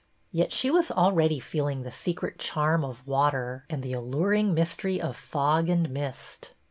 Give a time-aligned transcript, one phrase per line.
[0.31, 4.97] Yet she was already feeling the secret charm of water and the alluring mys tery
[4.99, 6.53] of fog and mist.